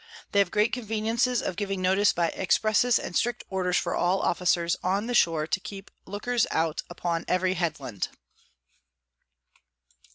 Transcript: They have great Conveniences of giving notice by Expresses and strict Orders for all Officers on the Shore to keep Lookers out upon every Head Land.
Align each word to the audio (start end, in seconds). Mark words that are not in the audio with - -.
They 0.31 0.39
have 0.39 0.49
great 0.49 0.73
Conveniences 0.73 1.43
of 1.43 1.55
giving 1.55 1.79
notice 1.79 2.11
by 2.11 2.29
Expresses 2.29 2.97
and 2.97 3.15
strict 3.15 3.43
Orders 3.51 3.77
for 3.77 3.93
all 3.95 4.19
Officers 4.21 4.75
on 4.81 5.05
the 5.05 5.13
Shore 5.13 5.45
to 5.45 5.59
keep 5.59 5.91
Lookers 6.07 6.47
out 6.49 6.81
upon 6.89 7.23
every 7.27 7.53
Head 7.53 7.79
Land. 7.79 8.07